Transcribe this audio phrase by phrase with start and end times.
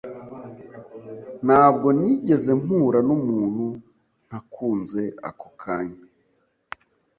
[1.45, 3.65] Ntabwo nigeze mpura numuntu
[4.27, 6.01] ntakunze ako kanya.